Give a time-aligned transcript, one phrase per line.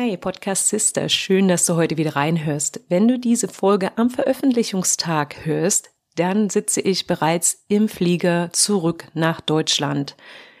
[0.00, 1.08] Hi, Podcast Sister.
[1.08, 2.82] Schön, dass du heute wieder reinhörst.
[2.88, 9.40] Wenn du diese Folge am Veröffentlichungstag hörst, dann sitze ich bereits im Flieger zurück nach
[9.40, 10.14] Deutschland.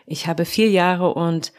[0.06, 1.52] Ich habe vier Jahre und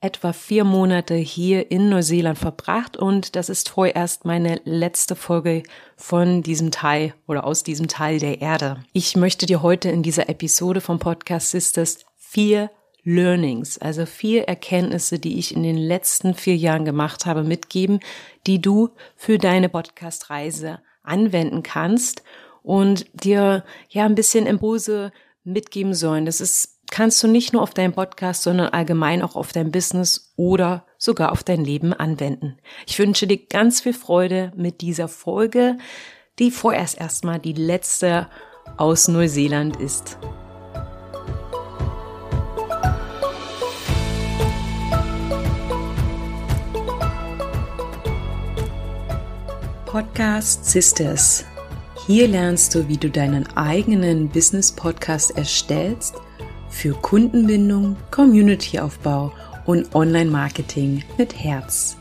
[0.00, 5.62] etwa vier Monate hier in Neuseeland verbracht und das ist vorerst meine letzte Folge
[5.94, 8.82] von diesem Teil oder aus diesem Teil der Erde.
[8.94, 12.70] Ich möchte dir heute in dieser Episode vom Podcast Sisters vier
[13.08, 18.00] Learnings, also vier Erkenntnisse, die ich in den letzten vier Jahren gemacht habe, mitgeben,
[18.48, 22.24] die du für deine Podcast-Reise anwenden kannst
[22.64, 25.12] und dir ja ein bisschen Impulse
[25.44, 26.26] mitgeben sollen.
[26.26, 30.32] Das ist, kannst du nicht nur auf deinen Podcast, sondern allgemein auch auf dein Business
[30.34, 32.58] oder sogar auf dein Leben anwenden.
[32.88, 35.78] Ich wünsche dir ganz viel Freude mit dieser Folge,
[36.40, 38.28] die vorerst erstmal die letzte
[38.78, 40.18] aus Neuseeland ist.
[49.96, 51.42] Podcast Sisters.
[52.06, 56.16] Hier lernst du, wie du deinen eigenen Business Podcast erstellst
[56.68, 59.32] für Kundenbindung, Communityaufbau
[59.64, 61.96] und Online-Marketing mit Herz.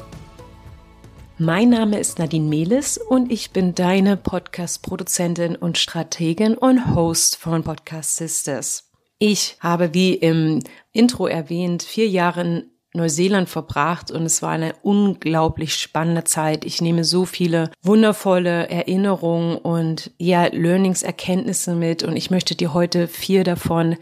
[1.37, 7.63] Mein Name ist Nadine Mehlis und ich bin deine Podcast-Produzentin und Strategin und Host von
[7.63, 8.91] Podcast Sisters.
[9.19, 10.59] Ich habe, wie im
[10.91, 12.65] Intro erwähnt, vier Jahre
[12.95, 16.65] Neuseeland verbracht und es war eine unglaublich spannende Zeit.
[16.65, 22.73] Ich nehme so viele wundervolle Erinnerungen und ja, Learnings, Erkenntnisse mit und ich möchte dir
[22.73, 23.97] heute vier davon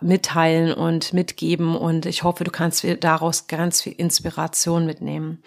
[0.00, 5.42] mitteilen und mitgeben und ich hoffe, du kannst daraus ganz viel Inspiration mitnehmen.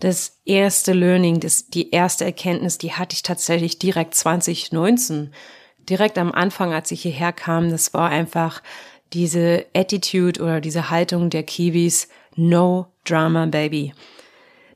[0.00, 5.32] Das erste Learning, das, die erste Erkenntnis, die hatte ich tatsächlich direkt 2019
[5.88, 8.62] direkt am Anfang, als ich hierher kam, das war einfach
[9.12, 13.92] diese Attitude oder diese Haltung der Kiwis, No Drama Baby.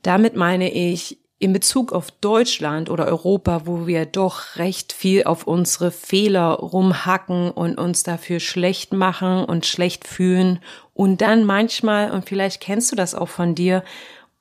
[0.02, 5.46] Damit meine ich in Bezug auf Deutschland oder Europa, wo wir doch recht viel auf
[5.46, 10.60] unsere Fehler rumhacken und uns dafür schlecht machen und schlecht fühlen
[10.92, 13.82] und dann manchmal, und vielleicht kennst du das auch von dir,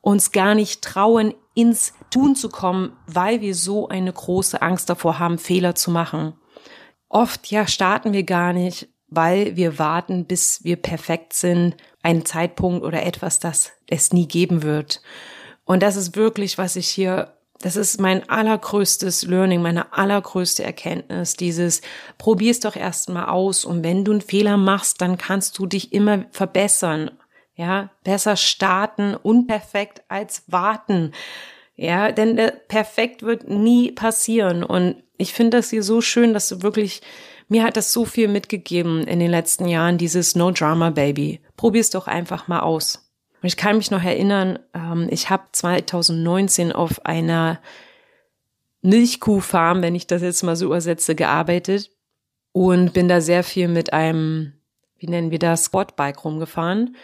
[0.01, 5.19] uns gar nicht trauen, ins Tun zu kommen, weil wir so eine große Angst davor
[5.19, 6.33] haben, Fehler zu machen.
[7.09, 12.83] Oft ja starten wir gar nicht, weil wir warten, bis wir perfekt sind, ein Zeitpunkt
[12.83, 15.01] oder etwas, das es nie geben wird.
[15.65, 21.35] Und das ist wirklich, was ich hier, das ist mein allergrößtes Learning, meine allergrößte Erkenntnis,
[21.35, 21.81] dieses
[22.17, 26.25] probier's doch erstmal aus und wenn du einen Fehler machst, dann kannst du dich immer
[26.31, 27.11] verbessern.
[27.55, 31.13] Ja, besser starten unperfekt als warten.
[31.75, 36.63] Ja, denn perfekt wird nie passieren und ich finde das hier so schön, dass du
[36.63, 37.01] wirklich
[37.51, 41.41] mir hat das so viel mitgegeben in den letzten Jahren, dieses No Drama Baby.
[41.57, 43.11] Probier's doch einfach mal aus.
[43.41, 47.59] Und ich kann mich noch erinnern, ähm, ich habe 2019 auf einer
[48.83, 51.91] Milchkuhfarm, wenn ich das jetzt mal so übersetze, gearbeitet
[52.53, 54.53] und bin da sehr viel mit einem,
[54.97, 56.95] wie nennen wir das, Sportbike rumgefahren.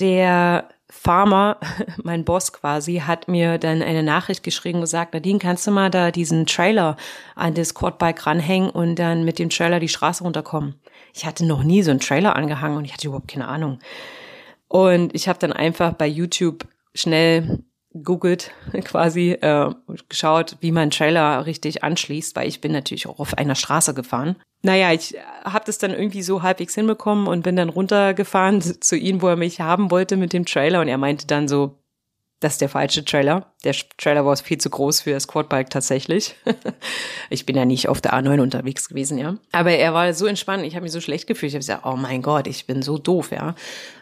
[0.00, 1.58] Der Farmer,
[2.02, 5.90] mein Boss quasi, hat mir dann eine Nachricht geschrieben und gesagt, Nadine, kannst du mal
[5.90, 6.96] da diesen Trailer
[7.34, 10.74] an das Quadbike ranhängen und dann mit dem Trailer die Straße runterkommen?
[11.12, 13.80] Ich hatte noch nie so einen Trailer angehangen und ich hatte überhaupt keine Ahnung.
[14.68, 17.64] Und ich habe dann einfach bei YouTube schnell
[18.02, 18.52] googelt
[18.84, 19.70] quasi, äh,
[20.08, 24.36] geschaut, wie man Trailer richtig anschließt, weil ich bin natürlich auch auf einer Straße gefahren.
[24.66, 29.22] Naja, ich habe das dann irgendwie so halbwegs hinbekommen und bin dann runtergefahren zu ihm,
[29.22, 31.78] wo er mich haben wollte mit dem Trailer und er meinte dann so,
[32.40, 33.46] das ist der falsche Trailer.
[33.62, 36.34] Der Trailer war viel zu groß für das Quadbike tatsächlich.
[37.30, 39.36] ich bin ja nicht auf der A9 unterwegs gewesen, ja.
[39.52, 41.50] Aber er war so entspannt, ich habe mich so schlecht gefühlt.
[41.50, 43.54] Ich habe gesagt, oh mein Gott, ich bin so doof, ja.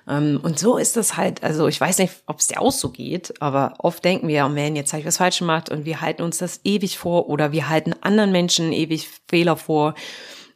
[0.09, 2.89] Ähm, und so ist das halt, also ich weiß nicht, ob es dir auch so
[2.89, 6.01] geht, aber oft denken wir, oh man, jetzt habe ich was falsch gemacht und wir
[6.01, 9.95] halten uns das ewig vor oder wir halten anderen Menschen ewig Fehler vor.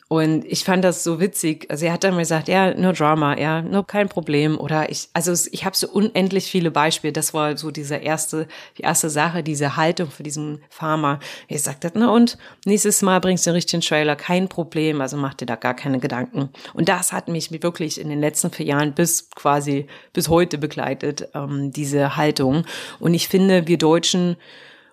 [0.08, 1.66] Und ich fand das so witzig.
[1.68, 4.58] Also er hat dann gesagt, ja, no drama, ja, no kein Problem.
[4.58, 7.12] Oder ich, also ich habe so unendlich viele Beispiele.
[7.12, 8.48] Das war so diese erste,
[8.78, 11.20] die erste Sache, diese Haltung für diesen Farmer.
[11.46, 15.02] Er sagt, na und nächstes Mal bringst du den richtigen Trailer, kein Problem.
[15.02, 16.48] Also mach dir da gar keine Gedanken.
[16.72, 21.28] Und das hat mich wirklich in den letzten vier Jahren bis quasi bis heute begleitet,
[21.34, 22.64] ähm, diese Haltung.
[22.98, 24.36] Und ich finde, wir Deutschen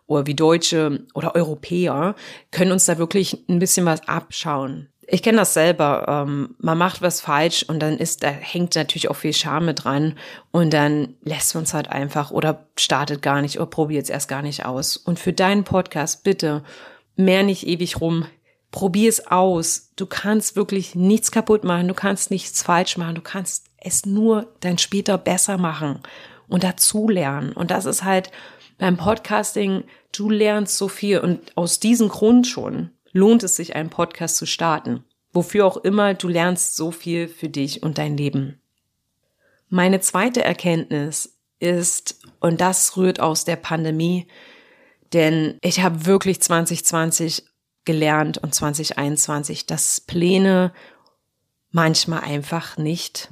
[0.07, 2.15] oder wie Deutsche oder Europäer
[2.51, 6.05] können uns da wirklich ein bisschen was abschauen ich kenne das selber.
[6.07, 9.83] Ähm, man macht was falsch und dann ist, da hängt natürlich auch viel Scham mit
[9.83, 10.17] dran
[10.51, 14.27] und dann lässt man es halt einfach oder startet gar nicht oder probiert es erst
[14.27, 14.97] gar nicht aus.
[14.97, 16.63] Und für deinen Podcast bitte
[17.15, 18.25] mehr nicht ewig rum.
[18.71, 19.91] Probier es aus.
[19.95, 21.87] Du kannst wirklich nichts kaputt machen.
[21.87, 23.15] Du kannst nichts falsch machen.
[23.15, 26.01] Du kannst es nur dann später besser machen.
[26.47, 27.53] und dazulernen.
[27.53, 28.31] Und das ist halt
[28.77, 33.89] beim Podcasting, du lernst so viel und aus diesem Grund schon lohnt es sich, einen
[33.89, 35.06] Podcast zu starten.
[35.31, 38.59] Wofür auch immer, du lernst so viel für dich und dein Leben.
[39.69, 44.27] Meine zweite Erkenntnis ist, und das rührt aus der Pandemie,
[45.13, 47.45] denn ich habe wirklich 2020
[47.85, 50.73] gelernt und 2021, dass Pläne
[51.71, 53.31] manchmal einfach nicht,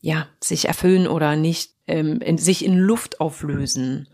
[0.00, 4.08] ja, sich erfüllen oder nicht ähm, in, sich in Luft auflösen.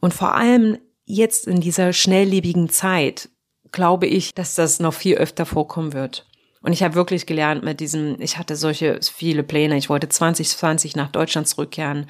[0.00, 3.28] Und vor allem jetzt in dieser schnelllebigen Zeit
[3.74, 6.26] glaube ich, dass das noch viel öfter vorkommen wird.
[6.62, 10.96] Und ich habe wirklich gelernt mit diesem, ich hatte solche viele Pläne, ich wollte 2020
[10.96, 12.06] nach Deutschland zurückkehren.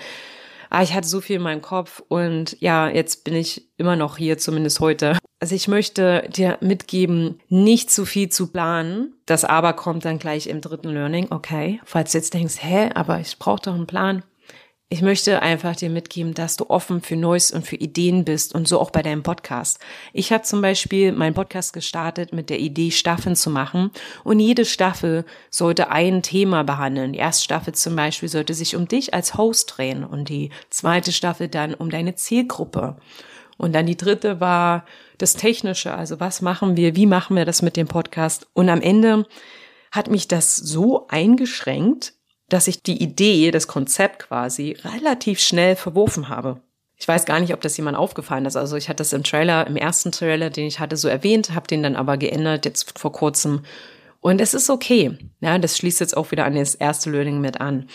[0.70, 3.94] Aber ah, ich hatte so viel in meinem Kopf und ja, jetzt bin ich immer
[3.96, 5.18] noch hier, zumindest heute.
[5.38, 9.12] Also ich möchte dir mitgeben, nicht zu viel zu planen.
[9.26, 11.28] Das aber kommt dann gleich im dritten Learning.
[11.30, 14.24] Okay, falls du jetzt denkst, hä, aber ich brauche doch einen Plan.
[14.94, 18.68] Ich möchte einfach dir mitgeben, dass du offen für Neues und für Ideen bist und
[18.68, 19.80] so auch bei deinem Podcast.
[20.12, 23.90] Ich habe zum Beispiel meinen Podcast gestartet mit der Idee, Staffeln zu machen
[24.22, 27.12] und jede Staffel sollte ein Thema behandeln.
[27.12, 31.10] Die erste Staffel zum Beispiel sollte sich um dich als Host drehen und die zweite
[31.10, 32.94] Staffel dann um deine Zielgruppe.
[33.56, 34.84] Und dann die dritte war
[35.18, 38.46] das Technische, also was machen wir, wie machen wir das mit dem Podcast.
[38.52, 39.26] Und am Ende
[39.90, 42.14] hat mich das so eingeschränkt,
[42.48, 46.60] dass ich die Idee, das Konzept quasi relativ schnell verworfen habe.
[46.96, 48.56] Ich weiß gar nicht, ob das jemand aufgefallen ist.
[48.56, 51.66] Also ich hatte das im Trailer, im ersten Trailer, den ich hatte, so erwähnt, habe
[51.66, 53.64] den dann aber geändert, jetzt vor kurzem.
[54.20, 55.18] Und es ist okay.
[55.40, 57.88] Ja, das schließt jetzt auch wieder an das erste Learning mit an.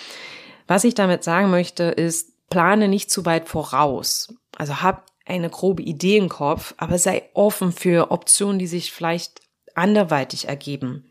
[0.68, 4.36] Was ich damit sagen möchte, ist, plane nicht zu weit voraus.
[4.56, 9.42] Also hab eine grobe Idee im Kopf, aber sei offen für Optionen, die sich vielleicht
[9.76, 11.09] anderweitig ergeben.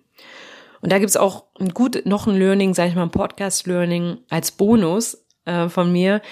[0.80, 4.52] Und da gibt's auch ein gut, noch ein Learning, sage ich mal, ein Podcast-Learning als
[4.52, 6.22] Bonus äh, von mir.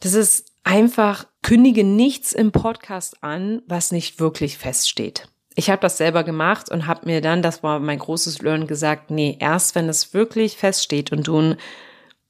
[0.00, 5.28] Das ist einfach, kündige nichts im Podcast an, was nicht wirklich feststeht.
[5.54, 9.10] Ich habe das selber gemacht und habe mir dann, das war mein großes Learning, gesagt,
[9.10, 11.56] nee, erst wenn es wirklich feststeht und du ein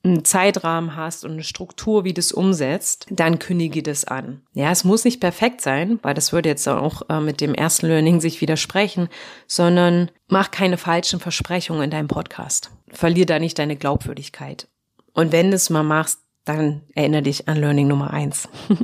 [0.07, 4.43] einen Zeitrahmen hast und eine Struktur, wie das umsetzt, dann kündige das an.
[4.55, 7.87] Ja, es muss nicht perfekt sein, weil das würde jetzt auch äh, mit dem ersten
[7.87, 9.09] Learning sich widersprechen,
[9.47, 12.71] sondern mach keine falschen Versprechungen in deinem Podcast.
[12.89, 14.69] Verlier da nicht deine Glaubwürdigkeit.
[15.13, 18.49] Und wenn du es mal machst, dann erinnere dich an Learning Nummer eins.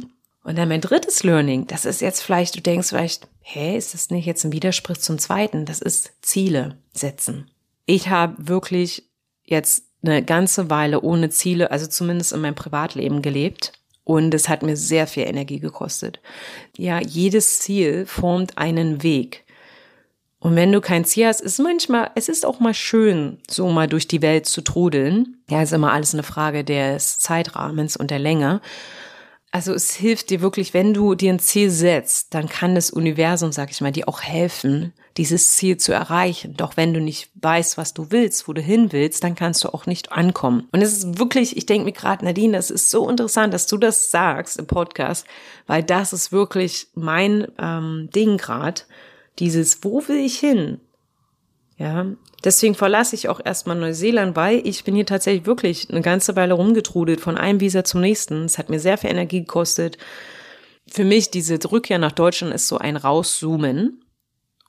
[0.44, 4.10] Und dann mein drittes Learning, das ist jetzt vielleicht, du denkst vielleicht, hä, ist das
[4.10, 5.66] nicht jetzt ein Widerspruch zum zweiten?
[5.66, 7.48] Das ist Ziele setzen.
[7.86, 9.08] Ich habe wirklich
[9.44, 13.72] jetzt eine ganze Weile ohne Ziele, also zumindest in meinem Privatleben gelebt.
[14.04, 16.20] Und es hat mir sehr viel Energie gekostet.
[16.76, 19.44] Ja, jedes Ziel formt einen Weg.
[20.40, 23.86] Und wenn du kein Ziel hast, ist manchmal, es ist auch mal schön, so mal
[23.86, 25.36] durch die Welt zu trudeln.
[25.48, 28.60] Ja, ist immer alles eine Frage des Zeitrahmens und der Länge.
[29.54, 33.52] Also es hilft dir wirklich, wenn du dir ein Ziel setzt, dann kann das Universum,
[33.52, 36.54] sag ich mal, dir auch helfen, dieses Ziel zu erreichen.
[36.56, 39.68] Doch wenn du nicht weißt, was du willst, wo du hin willst, dann kannst du
[39.68, 40.68] auch nicht ankommen.
[40.72, 43.76] Und es ist wirklich, ich denke mir gerade, Nadine, das ist so interessant, dass du
[43.76, 45.26] das sagst im Podcast,
[45.66, 48.80] weil das ist wirklich mein ähm, Ding gerade.
[49.38, 50.80] Dieses, wo will ich hin?
[51.78, 52.06] Ja,
[52.44, 56.54] deswegen verlasse ich auch erstmal Neuseeland, weil ich bin hier tatsächlich wirklich eine ganze Weile
[56.54, 58.44] rumgetrudelt von einem Visa zum nächsten.
[58.44, 59.98] Es hat mir sehr viel Energie gekostet.
[60.86, 64.04] Für mich diese Rückkehr nach Deutschland ist so ein Rauszoomen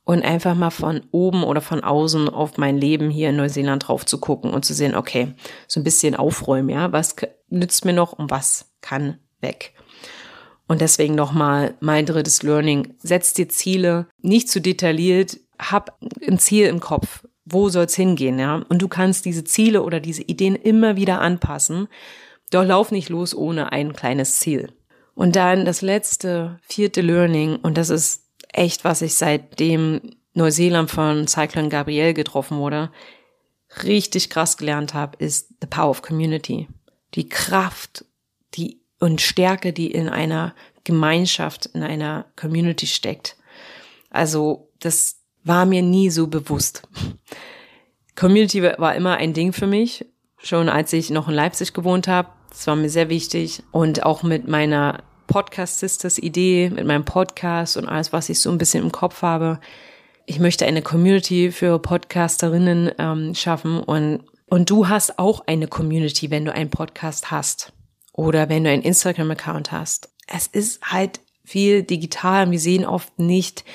[0.06, 4.06] und einfach mal von oben oder von außen auf mein Leben hier in Neuseeland drauf
[4.06, 5.34] zu gucken und zu sehen, okay,
[5.68, 7.16] so ein bisschen aufräumen, ja, was
[7.50, 9.74] nützt mir noch und was kann weg.
[10.68, 12.96] Und deswegen nochmal mein drittes Learning.
[13.00, 15.38] Setz dir Ziele, nicht zu detailliert,
[15.72, 17.26] hab ein Ziel im Kopf.
[17.46, 18.64] Wo soll's hingehen, ja?
[18.70, 21.88] Und du kannst diese Ziele oder diese Ideen immer wieder anpassen.
[22.52, 24.72] Doch lauf nicht los ohne ein kleines Ziel.
[25.16, 30.02] Und dann das letzte, vierte Learning, und das ist echt, was ich seitdem
[30.34, 32.92] Neuseeland von Cyclone Gabriel getroffen wurde,
[33.84, 36.68] richtig krass gelernt habe, ist the power of community.
[37.16, 38.06] Die Kraft,
[38.56, 43.38] die und Stärke, die in einer Gemeinschaft, in einer Community steckt.
[44.10, 46.84] Also das war mir nie so bewusst.
[48.16, 50.06] Community war immer ein Ding für mich,
[50.38, 52.30] schon als ich noch in Leipzig gewohnt habe.
[52.50, 53.64] Das war mir sehr wichtig.
[53.72, 58.52] Und auch mit meiner Podcast Sisters Idee, mit meinem Podcast und alles, was ich so
[58.52, 59.60] ein bisschen im Kopf habe.
[60.26, 66.30] Ich möchte eine Community für Podcasterinnen ähm, schaffen und, und du hast auch eine Community,
[66.30, 67.74] wenn du einen Podcast hast
[68.14, 70.10] oder wenn du einen Instagram-Account hast.
[70.28, 72.52] Es ist halt viel digital.
[72.52, 73.66] Wir sehen oft nicht,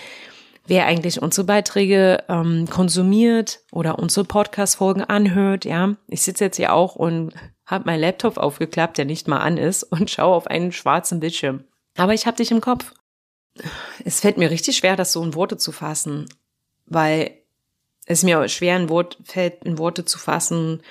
[0.68, 5.64] wer eigentlich unsere Beiträge ähm, konsumiert oder unsere Podcast-Folgen anhört.
[5.64, 7.32] Ja, ich sitze jetzt hier auch und
[7.66, 11.64] habe meinen Laptop aufgeklappt, der nicht mal an ist, und schaue auf einen schwarzen Bildschirm.
[11.96, 12.92] Aber ich habe dich im Kopf.
[14.04, 16.28] Es fällt mir richtig schwer, das so in Worte zu fassen,
[16.86, 17.32] weil
[18.06, 20.82] es mir schwer in Wort, fällt, in Worte zu fassen,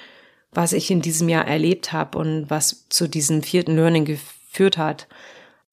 [0.52, 5.08] was ich in diesem Jahr erlebt habe und was zu diesem vierten Learning geführt hat.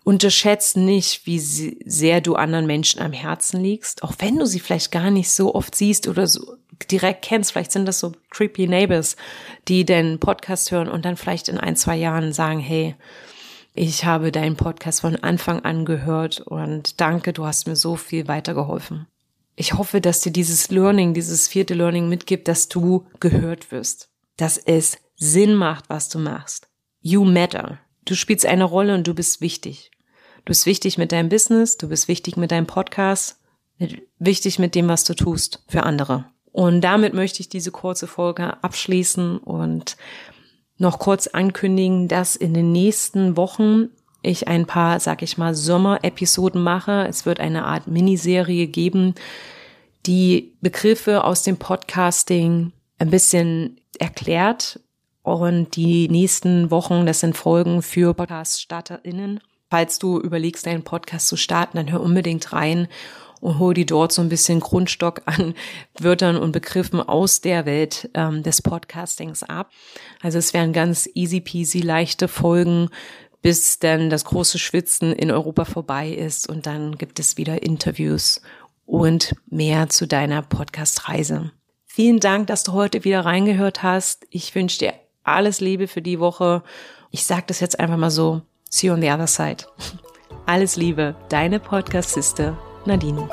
[0.05, 4.93] Unterschätzt nicht, wie sehr du anderen Menschen am Herzen liegst, auch wenn du sie vielleicht
[4.93, 6.57] gar nicht so oft siehst oder so
[6.91, 7.53] direkt kennst.
[7.53, 9.17] Vielleicht sind das so creepy Neighbors,
[9.67, 12.95] die den Podcast hören und dann vielleicht in ein, zwei Jahren sagen, hey,
[13.73, 18.29] ich habe deinen Podcast von Anfang an gehört und danke, du hast mir so viel
[18.29, 19.07] weitergeholfen.
[19.57, 24.59] Ich hoffe, dass dir dieses Learning, dieses vierte Learning mitgibt, dass du gehört wirst, dass
[24.59, 26.69] es Sinn macht, was du machst.
[27.01, 27.79] You matter.
[28.05, 29.91] Du spielst eine Rolle und du bist wichtig.
[30.45, 33.41] Du bist wichtig mit deinem Business, du bist wichtig mit deinem Podcast,
[34.19, 36.27] wichtig mit dem, was du tust für andere.
[36.53, 39.97] Und damit möchte ich diese kurze Folge abschließen und
[40.77, 43.89] noch kurz ankündigen, dass in den nächsten Wochen
[44.23, 47.07] ich ein paar, sag ich mal, Sommer-Episoden mache.
[47.09, 49.15] Es wird eine Art Miniserie geben,
[50.07, 54.81] die Begriffe aus dem Podcasting ein bisschen erklärt.
[55.23, 59.41] Und die nächsten Wochen, das sind Folgen für Podcast-StarterInnen.
[59.75, 62.87] Falls du überlegst, einen Podcast zu starten, dann hör unbedingt rein
[63.41, 65.55] und hol dir dort so ein bisschen Grundstock an
[65.99, 69.73] Wörtern und Begriffen aus der Welt ähm, des Podcastings ab.
[70.23, 72.89] Also es werden ganz easy peasy leichte Folgen,
[73.43, 78.43] bis dann das große Schwitzen in Europa vorbei ist und dann gibt es wieder Interviews
[78.87, 81.51] und mehr zu deiner Podcast-Reise.
[81.85, 84.25] Vielen Dank, dass du heute wieder reingehört hast.
[84.31, 86.63] Ich wünsche dir alles Liebe für die Woche.
[87.11, 88.43] Ich sage das jetzt einfach mal so.
[88.75, 89.67] See you on the other side.
[90.47, 93.29] Alles Liebe, deine Podcast-Sister Nadine.